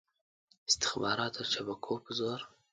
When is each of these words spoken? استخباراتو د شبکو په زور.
استخباراتو 0.69 1.41
د 1.45 1.49
شبکو 1.53 1.93
په 2.03 2.11
زور. 2.19 2.39